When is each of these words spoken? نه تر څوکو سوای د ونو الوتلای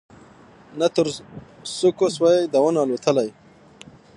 نه 0.79 0.87
تر 0.95 1.07
څوکو 1.77 2.05
سوای 2.15 2.37
د 2.53 2.55
ونو 2.63 2.79
الوتلای 2.83 3.29